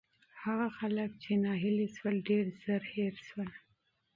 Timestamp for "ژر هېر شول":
2.61-3.49